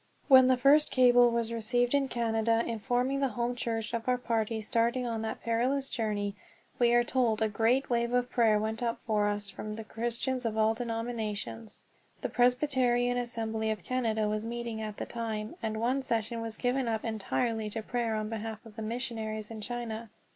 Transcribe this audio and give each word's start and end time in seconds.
When 0.27 0.47
the 0.47 0.57
first 0.57 0.89
cable 0.89 1.29
was 1.29 1.53
received 1.53 1.93
in 1.93 2.07
Canada 2.07 2.63
informing 2.65 3.19
the 3.19 3.27
home 3.37 3.55
church 3.55 3.93
of 3.93 4.09
our 4.09 4.17
party 4.17 4.59
starting 4.59 5.05
on 5.05 5.21
that 5.21 5.43
perilous 5.43 5.87
journey, 5.89 6.35
we 6.79 6.91
are 6.93 7.03
told 7.03 7.39
a 7.39 7.47
great 7.47 7.87
wave 7.87 8.11
of 8.11 8.31
prayer 8.31 8.57
went 8.57 8.81
up 8.81 8.99
for 9.05 9.27
us 9.27 9.51
from 9.51 9.77
Christians 9.83 10.43
of 10.43 10.57
all 10.57 10.73
denominations. 10.73 11.83
The 12.21 12.29
Presbyterian 12.29 13.19
Assembly 13.19 13.69
of 13.69 13.83
Canada 13.83 14.27
was 14.27 14.43
meeting 14.43 14.81
at 14.81 14.97
the 14.97 15.05
time, 15.05 15.53
and 15.61 15.79
one 15.79 16.01
session 16.01 16.41
was 16.41 16.55
given 16.57 16.87
up 16.87 17.05
entirely 17.05 17.69
to 17.69 17.83
prayer 17.83 18.15
on 18.15 18.27
behalf 18.27 18.65
of 18.65 18.77
the 18.77 18.81
missionaries 18.81 19.51
in 19.51 19.61
China. 19.61 20.09